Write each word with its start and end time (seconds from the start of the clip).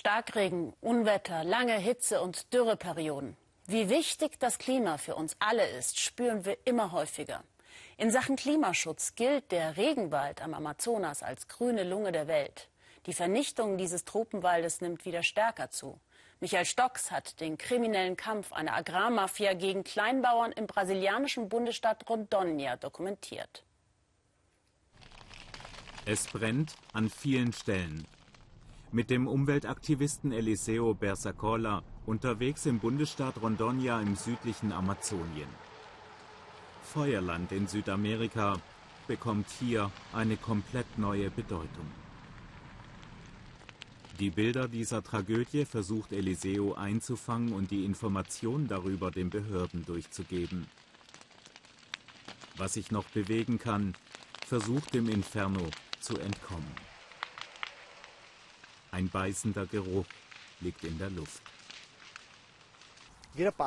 Starkregen, 0.00 0.72
Unwetter, 0.80 1.44
lange 1.44 1.74
Hitze 1.74 2.22
und 2.22 2.54
Dürreperioden. 2.54 3.36
Wie 3.66 3.90
wichtig 3.90 4.40
das 4.40 4.56
Klima 4.56 4.96
für 4.96 5.14
uns 5.14 5.36
alle 5.40 5.68
ist, 5.68 6.00
spüren 6.00 6.46
wir 6.46 6.56
immer 6.64 6.92
häufiger. 6.92 7.44
In 7.98 8.10
Sachen 8.10 8.36
Klimaschutz 8.36 9.14
gilt 9.14 9.52
der 9.52 9.76
Regenwald 9.76 10.40
am 10.40 10.54
Amazonas 10.54 11.22
als 11.22 11.48
grüne 11.48 11.84
Lunge 11.84 12.12
der 12.12 12.28
Welt. 12.28 12.70
Die 13.04 13.12
Vernichtung 13.12 13.76
dieses 13.76 14.06
Tropenwaldes 14.06 14.80
nimmt 14.80 15.04
wieder 15.04 15.22
stärker 15.22 15.68
zu. 15.68 16.00
Michael 16.40 16.64
Stocks 16.64 17.10
hat 17.10 17.38
den 17.38 17.58
kriminellen 17.58 18.16
Kampf 18.16 18.54
einer 18.54 18.72
Agrarmafia 18.72 19.52
gegen 19.52 19.84
Kleinbauern 19.84 20.52
im 20.52 20.66
brasilianischen 20.66 21.50
Bundesstaat 21.50 22.06
Rondônia 22.06 22.76
dokumentiert. 22.76 23.64
Es 26.06 26.26
brennt 26.26 26.74
an 26.94 27.10
vielen 27.10 27.52
Stellen. 27.52 28.06
Mit 28.92 29.08
dem 29.08 29.28
Umweltaktivisten 29.28 30.32
Eliseo 30.32 30.94
Bersacola 30.94 31.84
unterwegs 32.06 32.66
im 32.66 32.80
Bundesstaat 32.80 33.36
Rondônia 33.36 34.02
im 34.02 34.16
südlichen 34.16 34.72
Amazonien. 34.72 35.46
Feuerland 36.82 37.52
in 37.52 37.68
Südamerika 37.68 38.56
bekommt 39.06 39.46
hier 39.60 39.92
eine 40.12 40.36
komplett 40.36 40.98
neue 40.98 41.30
Bedeutung. 41.30 41.86
Die 44.18 44.30
Bilder 44.30 44.66
dieser 44.66 45.04
Tragödie 45.04 45.66
versucht 45.66 46.12
Eliseo 46.12 46.74
einzufangen 46.74 47.52
und 47.52 47.70
die 47.70 47.84
Information 47.84 48.66
darüber 48.66 49.12
den 49.12 49.30
Behörden 49.30 49.86
durchzugeben. 49.86 50.66
Was 52.56 52.72
sich 52.72 52.90
noch 52.90 53.04
bewegen 53.04 53.60
kann, 53.60 53.94
versucht 54.44 54.94
dem 54.94 55.08
Inferno 55.08 55.70
zu 56.00 56.18
entkommen. 56.18 56.89
Ein 58.90 59.08
beißender 59.08 59.66
Geruch 59.66 60.06
liegt 60.60 60.84
in 60.84 60.98
der 60.98 61.10
Luft. 61.10 61.42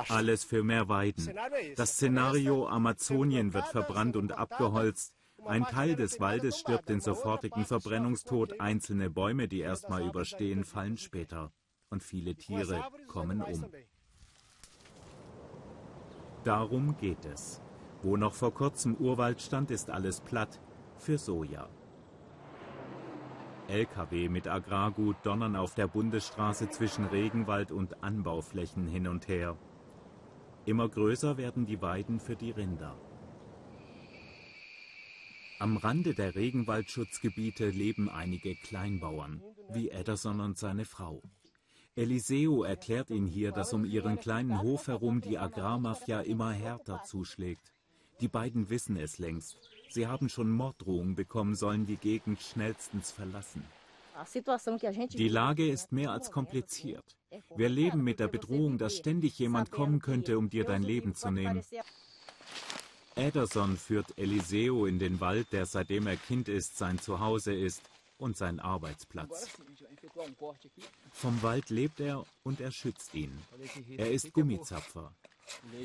Alles 0.09 0.43
für 0.43 0.63
mehr 0.63 0.89
Weiden. 0.89 1.33
Das 1.75 1.93
Szenario 1.93 2.67
Amazonien 2.67 3.53
wird 3.53 3.67
verbrannt 3.67 4.15
und 4.15 4.33
abgeholzt. 4.33 5.13
Ein 5.45 5.63
Teil 5.63 5.95
des 5.95 6.19
Waldes 6.19 6.59
stirbt 6.59 6.89
den 6.89 7.01
sofortigen 7.01 7.65
Verbrennungstod. 7.65 8.59
Einzelne 8.59 9.09
Bäume, 9.09 9.47
die 9.47 9.59
erstmal 9.59 10.05
überstehen, 10.05 10.63
fallen 10.63 10.97
später. 10.97 11.51
Und 11.89 12.03
viele 12.03 12.35
Tiere 12.35 12.85
kommen 13.07 13.41
um. 13.41 13.65
Darum 16.43 16.97
geht 16.97 17.23
es. 17.25 17.61
Wo 18.01 18.17
noch 18.17 18.33
vor 18.33 18.53
kurzem 18.53 18.95
Urwald 18.95 19.41
stand, 19.41 19.71
ist 19.71 19.89
alles 19.89 20.19
platt 20.19 20.59
für 20.97 21.17
Soja. 21.17 21.69
Lkw 23.73 24.29
mit 24.29 24.47
Agrargut 24.47 25.15
donnern 25.23 25.55
auf 25.55 25.73
der 25.73 25.87
Bundesstraße 25.87 26.69
zwischen 26.69 27.05
Regenwald 27.05 27.71
und 27.71 28.03
Anbauflächen 28.03 28.87
hin 28.87 29.07
und 29.07 29.27
her. 29.27 29.57
Immer 30.65 30.87
größer 30.87 31.37
werden 31.37 31.65
die 31.65 31.81
Weiden 31.81 32.19
für 32.19 32.35
die 32.35 32.51
Rinder. 32.51 32.95
Am 35.57 35.77
Rande 35.77 36.13
der 36.13 36.35
Regenwaldschutzgebiete 36.35 37.71
leben 37.71 38.09
einige 38.09 38.55
Kleinbauern, 38.55 39.41
wie 39.69 39.89
Ederson 39.89 40.39
und 40.39 40.59
seine 40.59 40.85
Frau. 40.85 41.23
Eliseo 41.95 42.63
erklärt 42.63 43.09
ihnen 43.09 43.27
hier, 43.27 43.51
dass 43.51 43.73
um 43.73 43.85
ihren 43.85 44.19
kleinen 44.19 44.61
Hof 44.61 44.87
herum 44.87 45.19
die 45.19 45.39
Agrarmafia 45.39 46.21
immer 46.21 46.51
härter 46.51 47.01
zuschlägt. 47.05 47.73
Die 48.21 48.27
beiden 48.27 48.69
wissen 48.69 48.97
es 48.97 49.17
längst. 49.17 49.57
Sie 49.89 50.07
haben 50.07 50.29
schon 50.29 50.49
Morddrohungen 50.49 51.15
bekommen, 51.15 51.55
sollen 51.55 51.85
die 51.85 51.97
Gegend 51.97 52.41
schnellstens 52.41 53.11
verlassen. 53.11 53.63
Die 55.13 55.27
Lage 55.27 55.67
ist 55.67 55.91
mehr 55.91 56.11
als 56.11 56.31
kompliziert. 56.31 57.03
Wir 57.55 57.69
leben 57.69 58.03
mit 58.03 58.19
der 58.19 58.27
Bedrohung, 58.27 58.77
dass 58.77 58.95
ständig 58.97 59.39
jemand 59.39 59.71
kommen 59.71 59.99
könnte, 59.99 60.37
um 60.37 60.49
dir 60.49 60.65
dein 60.65 60.83
Leben 60.83 61.15
zu 61.15 61.31
nehmen. 61.31 61.63
Ederson 63.15 63.77
führt 63.77 64.17
Eliseo 64.17 64.85
in 64.85 64.99
den 64.99 65.19
Wald, 65.19 65.51
der 65.51 65.65
seitdem 65.65 66.07
er 66.07 66.17
Kind 66.17 66.49
ist, 66.49 66.77
sein 66.77 66.99
Zuhause 66.99 67.53
ist 67.53 67.81
und 68.17 68.37
sein 68.37 68.59
Arbeitsplatz. 68.59 69.49
Vom 71.11 71.41
Wald 71.43 71.69
lebt 71.69 71.99
er 71.99 72.25
und 72.43 72.61
er 72.61 72.71
schützt 72.71 73.13
ihn. 73.13 73.37
Er 73.97 74.11
ist 74.11 74.33
Gummizapfer. 74.33 75.13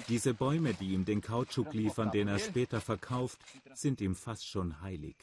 Diese 0.08 0.34
Bäume, 0.34 0.74
die 0.74 0.92
ihm 0.92 1.04
den 1.04 1.20
Kautschuk 1.20 1.72
liefern, 1.72 2.10
den 2.10 2.28
er 2.28 2.38
später 2.38 2.80
verkauft, 2.80 3.38
sind 3.74 4.00
ihm 4.00 4.14
fast 4.14 4.46
schon 4.46 4.80
heilig. 4.80 5.16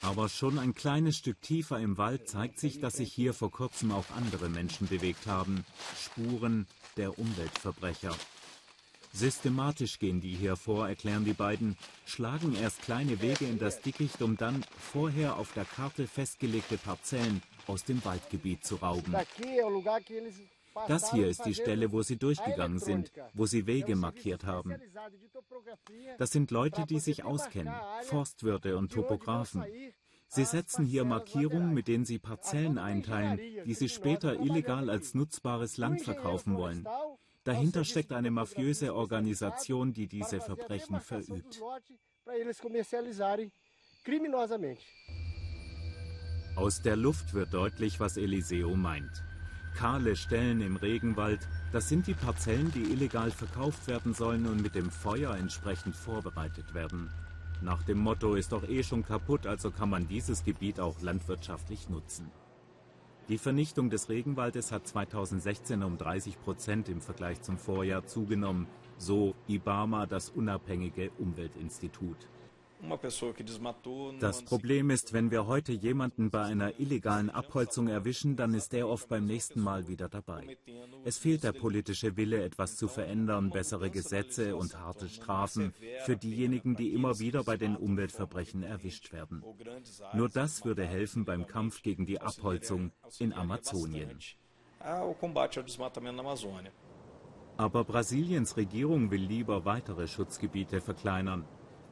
Aber 0.00 0.28
schon 0.28 0.58
ein 0.58 0.74
kleines 0.74 1.16
Stück 1.16 1.40
tiefer 1.40 1.80
im 1.80 1.96
Wald 1.96 2.28
zeigt 2.28 2.60
sich, 2.60 2.78
dass 2.78 2.98
sich 2.98 3.10
hier 3.12 3.32
vor 3.32 3.50
kurzem 3.50 3.90
auch 3.90 4.04
andere 4.16 4.50
Menschen 4.50 4.86
bewegt 4.86 5.26
haben. 5.26 5.64
Spuren 5.98 6.66
der 6.98 7.18
Umweltverbrecher. 7.18 8.14
Systematisch 9.14 9.98
gehen 10.00 10.20
die 10.20 10.34
hier 10.34 10.56
vor, 10.56 10.88
erklären 10.88 11.24
die 11.24 11.32
beiden, 11.32 11.78
schlagen 12.04 12.54
erst 12.54 12.82
kleine 12.82 13.22
Wege 13.22 13.46
in 13.46 13.58
das 13.58 13.80
Dickicht, 13.80 14.20
um 14.20 14.36
dann 14.36 14.64
vorher 14.76 15.38
auf 15.38 15.52
der 15.54 15.64
Karte 15.64 16.06
festgelegte 16.06 16.76
Parzellen 16.76 17.40
aus 17.66 17.84
dem 17.84 18.04
Waldgebiet 18.04 18.64
zu 18.64 18.74
rauben. 18.76 19.14
Das 20.88 21.12
hier 21.12 21.28
ist 21.28 21.44
die 21.44 21.54
Stelle, 21.54 21.92
wo 21.92 22.02
sie 22.02 22.16
durchgegangen 22.16 22.78
sind, 22.78 23.12
wo 23.32 23.46
sie 23.46 23.66
Wege 23.66 23.96
markiert 23.96 24.44
haben. 24.44 24.74
Das 26.18 26.30
sind 26.30 26.50
Leute, 26.50 26.84
die 26.86 27.00
sich 27.00 27.24
auskennen, 27.24 27.74
Forstwirte 28.02 28.76
und 28.76 28.92
Topografen. 28.92 29.64
Sie 30.28 30.44
setzen 30.44 30.84
hier 30.84 31.04
Markierungen, 31.04 31.72
mit 31.74 31.86
denen 31.86 32.04
sie 32.04 32.18
Parzellen 32.18 32.78
einteilen, 32.78 33.38
die 33.64 33.74
sie 33.74 33.88
später 33.88 34.40
illegal 34.40 34.90
als 34.90 35.14
nutzbares 35.14 35.76
Land 35.76 36.02
verkaufen 36.02 36.56
wollen. 36.56 36.86
Dahinter 37.44 37.84
steckt 37.84 38.12
eine 38.12 38.30
mafiöse 38.30 38.94
Organisation, 38.94 39.92
die 39.92 40.08
diese 40.08 40.40
Verbrechen 40.40 41.00
verübt. 41.00 41.60
Aus 46.56 46.82
der 46.82 46.96
Luft 46.96 47.34
wird 47.34 47.52
deutlich, 47.52 48.00
was 48.00 48.16
Eliseo 48.16 48.74
meint. 48.74 49.24
Kahle 49.74 50.16
Stellen 50.16 50.60
im 50.60 50.76
Regenwald, 50.76 51.40
das 51.72 51.88
sind 51.88 52.06
die 52.06 52.14
Parzellen, 52.14 52.72
die 52.72 52.92
illegal 52.92 53.30
verkauft 53.30 53.86
werden 53.88 54.14
sollen 54.14 54.46
und 54.46 54.62
mit 54.62 54.74
dem 54.74 54.90
Feuer 54.90 55.34
entsprechend 55.34 55.96
vorbereitet 55.96 56.74
werden. 56.74 57.10
Nach 57.60 57.82
dem 57.82 57.98
Motto 57.98 58.34
ist 58.34 58.52
doch 58.52 58.68
eh 58.68 58.82
schon 58.82 59.04
kaputt, 59.04 59.46
also 59.46 59.70
kann 59.70 59.90
man 59.90 60.06
dieses 60.06 60.44
Gebiet 60.44 60.80
auch 60.80 61.00
landwirtschaftlich 61.02 61.88
nutzen. 61.88 62.30
Die 63.28 63.38
Vernichtung 63.38 63.90
des 63.90 64.10
Regenwaldes 64.10 64.70
hat 64.70 64.86
2016 64.86 65.82
um 65.82 65.96
30 65.96 66.40
Prozent 66.40 66.88
im 66.88 67.00
Vergleich 67.00 67.40
zum 67.42 67.56
Vorjahr 67.56 68.06
zugenommen, 68.06 68.66
so 68.98 69.34
IBAMA, 69.48 70.06
das 70.06 70.28
unabhängige 70.28 71.10
Umweltinstitut. 71.18 72.28
Das 74.20 74.42
Problem 74.44 74.90
ist, 74.90 75.12
wenn 75.12 75.30
wir 75.30 75.46
heute 75.46 75.72
jemanden 75.72 76.30
bei 76.30 76.42
einer 76.42 76.78
illegalen 76.78 77.30
Abholzung 77.30 77.88
erwischen, 77.88 78.36
dann 78.36 78.54
ist 78.54 78.72
der 78.72 78.88
oft 78.88 79.08
beim 79.08 79.24
nächsten 79.24 79.60
Mal 79.60 79.88
wieder 79.88 80.08
dabei. 80.08 80.56
Es 81.04 81.18
fehlt 81.18 81.44
der 81.44 81.52
politische 81.52 82.16
Wille, 82.16 82.42
etwas 82.42 82.76
zu 82.76 82.88
verändern, 82.88 83.50
bessere 83.50 83.90
Gesetze 83.90 84.56
und 84.56 84.78
harte 84.78 85.08
Strafen 85.08 85.74
für 86.04 86.16
diejenigen, 86.16 86.76
die 86.76 86.92
immer 86.92 87.18
wieder 87.18 87.44
bei 87.44 87.56
den 87.56 87.76
Umweltverbrechen 87.76 88.62
erwischt 88.62 89.12
werden. 89.12 89.42
Nur 90.14 90.28
das 90.28 90.64
würde 90.64 90.84
helfen 90.84 91.24
beim 91.24 91.46
Kampf 91.46 91.82
gegen 91.82 92.06
die 92.06 92.20
Abholzung 92.20 92.92
in 93.18 93.32
Amazonien. 93.32 94.18
Aber 97.56 97.84
Brasiliens 97.84 98.56
Regierung 98.56 99.10
will 99.10 99.22
lieber 99.22 99.64
weitere 99.64 100.08
Schutzgebiete 100.08 100.80
verkleinern. 100.80 101.44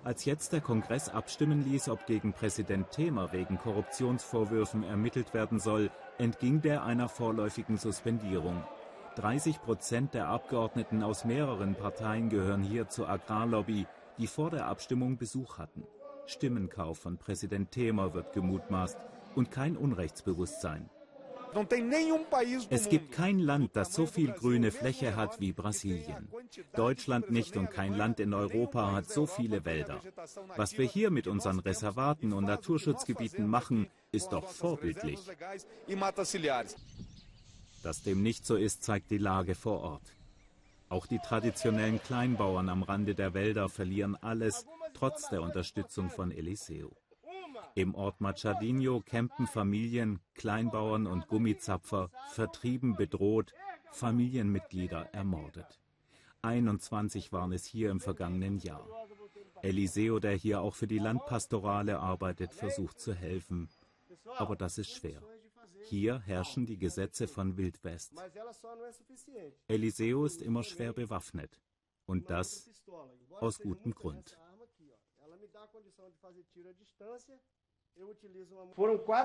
Als 0.04 0.24
jetzt 0.24 0.52
der 0.52 0.60
Kongress 0.60 1.08
abstimmen 1.08 1.62
ließ, 1.62 1.88
ob 1.88 2.06
gegen 2.06 2.32
Präsident 2.32 2.90
Temer 2.90 3.32
wegen 3.32 3.56
Korruptionsvorwürfen 3.56 4.82
ermittelt 4.82 5.32
werden 5.32 5.60
soll, 5.60 5.90
entging 6.18 6.60
der 6.60 6.82
einer 6.82 7.08
vorläufigen 7.08 7.76
Suspendierung. 7.76 8.64
30 9.14 9.62
Prozent 9.62 10.14
der 10.14 10.26
Abgeordneten 10.26 11.04
aus 11.04 11.24
mehreren 11.24 11.76
Parteien 11.76 12.30
gehören 12.30 12.64
hier 12.64 12.88
zur 12.88 13.08
Agrarlobby, 13.08 13.86
die 14.18 14.26
vor 14.26 14.50
der 14.50 14.66
Abstimmung 14.66 15.18
Besuch 15.18 15.58
hatten. 15.58 15.84
Stimmenkauf 16.26 16.98
von 16.98 17.18
Präsident 17.18 17.70
Temer 17.70 18.12
wird 18.12 18.32
gemutmaßt 18.32 18.98
und 19.36 19.52
kein 19.52 19.76
Unrechtsbewusstsein. 19.76 20.90
Es 22.70 22.88
gibt 22.88 23.12
kein 23.12 23.38
Land, 23.38 23.76
das 23.76 23.92
so 23.92 24.06
viel 24.06 24.32
grüne 24.32 24.70
Fläche 24.70 25.16
hat 25.16 25.40
wie 25.40 25.52
Brasilien. 25.52 26.28
Deutschland 26.74 27.30
nicht 27.30 27.56
und 27.56 27.70
kein 27.70 27.94
Land 27.94 28.20
in 28.20 28.32
Europa 28.34 28.92
hat 28.92 29.08
so 29.08 29.26
viele 29.26 29.64
Wälder. 29.64 30.00
Was 30.56 30.78
wir 30.78 30.86
hier 30.86 31.10
mit 31.10 31.26
unseren 31.26 31.58
Reservaten 31.58 32.32
und 32.32 32.44
Naturschutzgebieten 32.44 33.46
machen, 33.46 33.88
ist 34.12 34.32
doch 34.32 34.48
vorbildlich. 34.48 35.20
Dass 37.82 38.02
dem 38.02 38.22
nicht 38.22 38.46
so 38.46 38.56
ist, 38.56 38.84
zeigt 38.84 39.10
die 39.10 39.18
Lage 39.18 39.54
vor 39.54 39.80
Ort. 39.80 40.12
Auch 40.88 41.06
die 41.06 41.18
traditionellen 41.18 42.02
Kleinbauern 42.02 42.68
am 42.68 42.82
Rande 42.82 43.14
der 43.14 43.34
Wälder 43.34 43.68
verlieren 43.68 44.14
alles, 44.16 44.66
trotz 44.94 45.28
der 45.30 45.42
Unterstützung 45.42 46.10
von 46.10 46.30
Eliseo. 46.30 46.92
Im 47.74 47.94
Ort 47.94 48.20
Machadinho 48.20 49.00
campen 49.00 49.46
Familien, 49.46 50.20
Kleinbauern 50.34 51.06
und 51.06 51.26
Gummizapfer, 51.28 52.10
vertrieben, 52.32 52.96
bedroht, 52.96 53.54
Familienmitglieder 53.92 55.08
ermordet. 55.14 55.80
21 56.42 57.32
waren 57.32 57.52
es 57.52 57.64
hier 57.64 57.90
im 57.90 58.00
vergangenen 58.00 58.58
Jahr. 58.58 58.86
Eliseo, 59.62 60.18
der 60.18 60.34
hier 60.34 60.60
auch 60.60 60.74
für 60.74 60.86
die 60.86 60.98
Landpastorale 60.98 61.98
arbeitet, 61.98 62.52
versucht 62.52 63.00
zu 63.00 63.14
helfen. 63.14 63.70
Aber 64.36 64.56
das 64.56 64.76
ist 64.76 64.90
schwer. 64.90 65.22
Hier 65.84 66.20
herrschen 66.20 66.66
die 66.66 66.78
Gesetze 66.78 67.26
von 67.26 67.56
Wildwest. 67.56 68.12
Eliseo 69.68 70.26
ist 70.26 70.42
immer 70.42 70.62
schwer 70.62 70.92
bewaffnet. 70.92 71.60
Und 72.06 72.28
das 72.28 72.70
aus 73.40 73.58
gutem 73.58 73.94
Grund. 73.94 74.36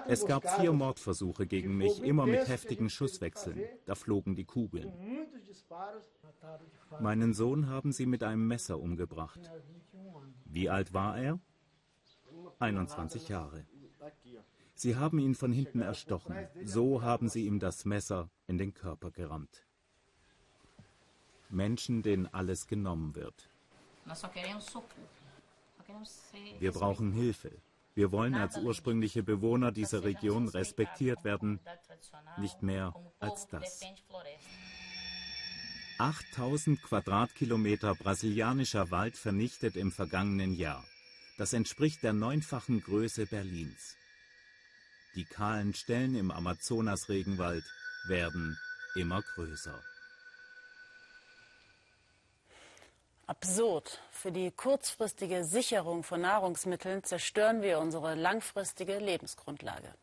Es 0.08 0.26
gab 0.26 0.48
vier 0.60 0.74
Mordversuche 0.74 1.48
gegen 1.48 1.78
mich, 1.78 2.02
immer 2.04 2.26
mit 2.26 2.48
heftigen 2.48 2.90
Schusswechseln. 2.90 3.64
Da 3.86 3.96
flogen 3.96 4.36
die 4.36 4.46
Kugeln. 4.46 4.94
Meinen 7.00 7.34
Sohn 7.34 7.70
haben 7.70 7.92
sie 7.92 8.06
mit 8.06 8.24
einem 8.24 8.48
Messer 8.48 8.80
umgebracht. 8.80 9.52
Wie 10.46 10.70
alt 10.70 10.94
war 10.94 11.18
er? 11.18 11.40
21 12.60 13.30
Jahre. 13.30 13.66
Sie 14.74 14.96
haben 14.96 15.20
ihn 15.20 15.36
von 15.36 15.52
hinten 15.52 15.82
erstochen. 15.82 16.36
So 16.64 17.02
haben 17.02 17.30
sie 17.30 17.46
ihm 17.46 17.60
das 17.60 17.86
Messer 17.86 18.30
in 18.48 18.58
den 18.58 18.74
Körper 18.74 19.12
gerammt. 19.12 19.66
Menschen, 21.50 22.04
denen 22.04 22.28
alles 22.28 22.68
genommen 22.68 23.16
wird. 23.16 23.50
Wir 26.60 26.72
brauchen 26.72 27.12
Hilfe. 27.12 27.52
Wir 27.98 28.12
wollen 28.12 28.36
als 28.36 28.60
ursprüngliche 28.60 29.24
Bewohner 29.24 29.72
dieser 29.72 30.04
Region 30.04 30.48
respektiert 30.50 31.24
werden, 31.24 31.60
nicht 32.38 32.62
mehr 32.62 32.94
als 33.20 33.48
das. 33.48 33.82
8000 35.98 36.80
Quadratkilometer 36.84 37.96
brasilianischer 37.96 38.92
Wald 38.92 39.18
vernichtet 39.18 39.76
im 39.76 39.92
vergangenen 39.92 40.54
Jahr. 40.54 40.86
Das 41.40 41.54
entspricht 41.54 42.04
der 42.04 42.14
neunfachen 42.14 42.84
Größe 42.84 43.26
Berlins. 43.26 43.96
Die 45.16 45.26
kahlen 45.26 45.74
Stellen 45.74 46.14
im 46.14 46.30
Amazonas-Regenwald 46.30 47.64
werden 48.08 48.60
immer 48.94 49.24
größer. 49.24 49.82
Absurd. 53.30 54.00
Für 54.10 54.32
die 54.32 54.52
kurzfristige 54.52 55.44
Sicherung 55.44 56.04
von 56.04 56.22
Nahrungsmitteln 56.22 57.04
zerstören 57.04 57.62
wir 57.62 57.80
unsere 57.80 58.16
langfristige 58.16 59.00
Lebensgrundlage. 59.00 59.94